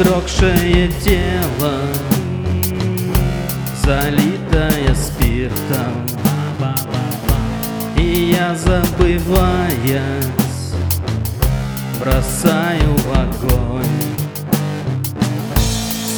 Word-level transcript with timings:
продрогшее 0.00 0.90
тело 1.04 1.78
Залитое 3.84 4.94
спиртом. 4.94 6.06
И 7.96 8.32
я 8.32 8.54
забываясь 8.54 10.00
Бросаю 12.00 12.96
в 12.96 13.12
огонь 13.12 13.84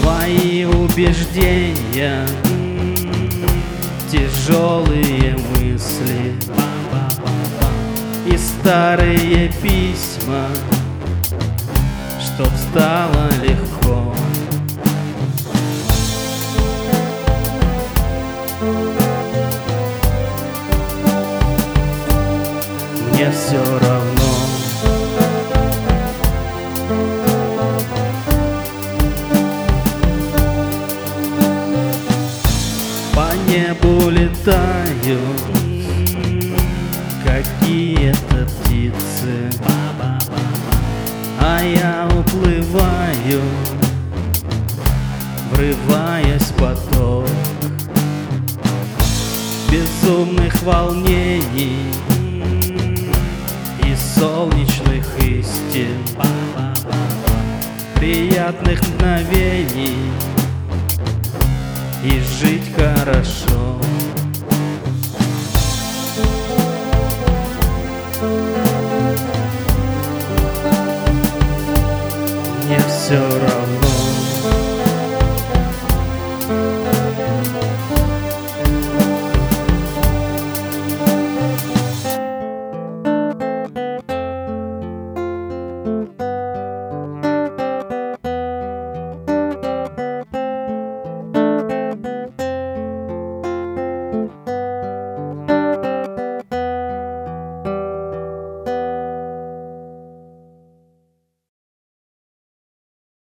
Свои 0.00 0.64
убеждения 0.64 2.26
Тяжелые 4.10 5.36
мысли 5.54 6.34
И 8.26 8.36
старые 8.36 9.52
письма 9.62 10.48
Чтоб 12.38 12.52
стало 12.70 13.28
легко. 13.42 14.14
Мне 23.10 23.32
все 23.32 23.60
равно. 23.80 24.30
По 33.16 33.34
небу 33.50 34.10
летаю. 34.10 35.18
Какие-то 37.24 37.87
уплываю 42.98 43.42
Врываясь 45.52 46.42
в 46.42 46.54
поток. 46.54 47.26
Безумных 49.70 50.62
волнений 50.62 51.92
И 53.84 53.94
солнечных 53.94 55.06
истин 55.18 55.98
Приятных 57.96 58.80
мгновений 58.88 59.96
все 73.08 73.16
равно 73.16 73.97